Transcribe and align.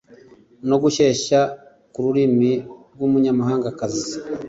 No 0.69 0.75
gushyeshya 0.83 1.39
ku 1.91 1.97
ururimi 2.01 2.51
rwumunyamahangakazi 2.93 4.11